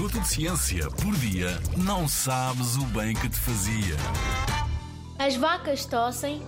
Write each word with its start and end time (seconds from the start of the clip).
minuto 0.00 0.18
de 0.18 0.28
ciência 0.28 0.90
por 0.92 1.14
dia, 1.16 1.60
não 1.76 2.08
sabes 2.08 2.76
o 2.76 2.86
bem 2.86 3.12
que 3.12 3.28
te 3.28 3.36
fazia. 3.36 3.96
As 5.18 5.36
vacas 5.36 5.84
tossem. 5.84 6.42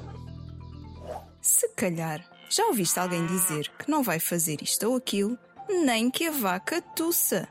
Se 1.39 1.69
calhar 1.75 2.25
já 2.49 2.65
ouviste 2.69 2.99
alguém 2.99 3.27
dizer 3.27 3.71
que 3.79 3.91
não 3.91 4.03
vai 4.03 4.19
fazer 4.19 4.63
isto 4.63 4.89
ou 4.89 4.97
aquilo, 4.97 5.39
nem 5.69 6.11
que 6.11 6.29
a 6.29 6.31
vaca 6.31 6.81
tussa. 6.81 7.47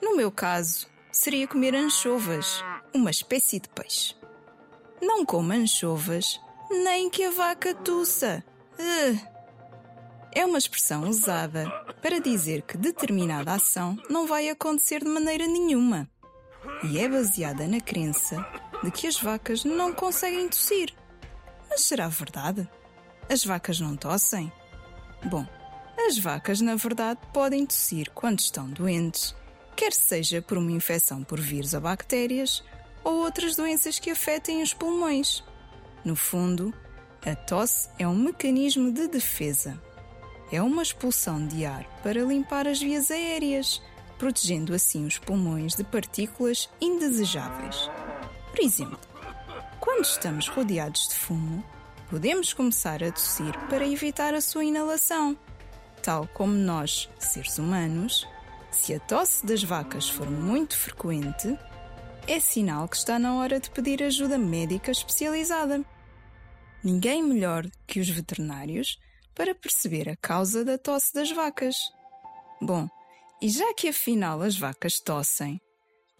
No 0.00 0.16
meu 0.16 0.30
caso, 0.30 0.86
seria 1.10 1.48
comer 1.48 1.74
anchovas, 1.74 2.62
uma 2.94 3.10
espécie 3.10 3.58
de 3.58 3.68
peixe. 3.70 4.14
Não 5.02 5.24
coma 5.24 5.54
anchovas, 5.54 6.40
nem 6.70 7.10
que 7.10 7.24
a 7.24 7.32
vaca 7.32 7.74
tussa. 7.74 8.44
Uh. 8.78 9.37
É 10.32 10.44
uma 10.44 10.58
expressão 10.58 11.08
usada 11.08 11.68
para 12.02 12.20
dizer 12.20 12.62
que 12.62 12.76
determinada 12.76 13.54
ação 13.54 13.96
não 14.10 14.26
vai 14.26 14.48
acontecer 14.48 15.02
de 15.02 15.08
maneira 15.08 15.46
nenhuma. 15.46 16.08
E 16.84 16.98
é 16.98 17.08
baseada 17.08 17.66
na 17.66 17.80
crença 17.80 18.46
de 18.82 18.90
que 18.90 19.06
as 19.06 19.18
vacas 19.18 19.64
não 19.64 19.92
conseguem 19.92 20.48
tossir. 20.48 20.94
Mas 21.68 21.82
será 21.82 22.08
verdade? 22.08 22.68
As 23.28 23.44
vacas 23.44 23.80
não 23.80 23.96
tossem? 23.96 24.52
Bom, 25.24 25.46
as 26.06 26.18
vacas 26.18 26.60
na 26.60 26.76
verdade 26.76 27.20
podem 27.32 27.66
tossir 27.66 28.10
quando 28.14 28.38
estão 28.40 28.68
doentes, 28.68 29.34
quer 29.74 29.92
seja 29.92 30.42
por 30.42 30.58
uma 30.58 30.70
infecção 30.70 31.24
por 31.24 31.40
vírus 31.40 31.74
ou 31.74 31.80
bactérias 31.80 32.62
ou 33.02 33.24
outras 33.24 33.56
doenças 33.56 33.98
que 33.98 34.10
afetem 34.10 34.62
os 34.62 34.74
pulmões. 34.74 35.42
No 36.04 36.14
fundo, 36.14 36.72
a 37.24 37.34
tosse 37.34 37.88
é 37.98 38.06
um 38.06 38.14
mecanismo 38.14 38.92
de 38.92 39.08
defesa 39.08 39.87
é 40.50 40.62
uma 40.62 40.82
expulsão 40.82 41.46
de 41.46 41.64
ar 41.64 41.84
para 42.02 42.22
limpar 42.22 42.66
as 42.66 42.80
vias 42.80 43.10
aéreas, 43.10 43.82
protegendo 44.18 44.74
assim 44.74 45.06
os 45.06 45.18
pulmões 45.18 45.74
de 45.74 45.84
partículas 45.84 46.68
indesejáveis. 46.80 47.90
Por 48.50 48.60
exemplo, 48.60 48.98
quando 49.80 50.04
estamos 50.04 50.48
rodeados 50.48 51.08
de 51.08 51.14
fumo, 51.14 51.64
podemos 52.10 52.52
começar 52.52 53.02
a 53.04 53.12
tossir 53.12 53.56
para 53.68 53.86
evitar 53.86 54.34
a 54.34 54.40
sua 54.40 54.64
inalação. 54.64 55.36
Tal 56.02 56.26
como 56.28 56.54
nós, 56.54 57.08
seres 57.18 57.58
humanos, 57.58 58.26
se 58.70 58.94
a 58.94 59.00
tosse 59.00 59.44
das 59.44 59.62
vacas 59.62 60.08
for 60.08 60.30
muito 60.30 60.76
frequente, 60.76 61.58
é 62.26 62.40
sinal 62.40 62.88
que 62.88 62.96
está 62.96 63.18
na 63.18 63.34
hora 63.34 63.60
de 63.60 63.70
pedir 63.70 64.02
ajuda 64.02 64.38
médica 64.38 64.90
especializada. 64.90 65.84
Ninguém 66.82 67.22
melhor 67.22 67.66
que 67.86 68.00
os 68.00 68.08
veterinários 68.08 68.98
para 69.38 69.54
perceber 69.54 70.08
a 70.08 70.16
causa 70.16 70.64
da 70.64 70.76
tosse 70.76 71.14
das 71.14 71.30
vacas. 71.30 71.76
Bom, 72.60 72.88
e 73.40 73.48
já 73.48 73.72
que 73.72 73.88
afinal 73.88 74.42
as 74.42 74.58
vacas 74.58 74.98
tossem, 74.98 75.60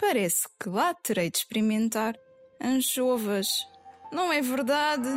parece 0.00 0.46
que 0.58 0.68
lá 0.68 0.94
terei 0.94 1.28
de 1.28 1.38
experimentar 1.38 2.14
anchovas. 2.62 3.66
Não 4.12 4.32
é 4.32 4.40
verdade? 4.40 5.08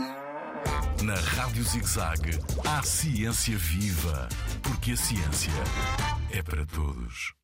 Na 1.03 1.15
Rádio 1.15 1.63
ZigZag, 1.63 2.39
há 2.67 2.81
ciência 2.81 3.55
viva, 3.55 4.27
porque 4.63 4.91
a 4.93 4.97
ciência 4.97 5.51
é 6.31 6.41
para 6.41 6.65
todos. 6.65 7.40